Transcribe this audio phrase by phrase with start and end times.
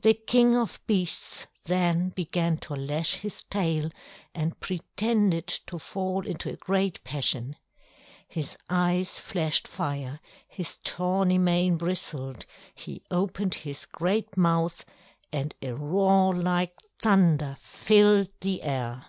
[0.00, 3.90] The King of Beasts then began to lash his tail
[4.34, 7.56] and pretended to fall into a great passion.
[8.26, 10.18] His eyes flashed fire,
[10.48, 14.86] his tawny mane bristled; he opened his great mouth,
[15.30, 19.04] and a roar like thunder filled the air.